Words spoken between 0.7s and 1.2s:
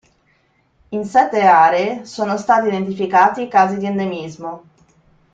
In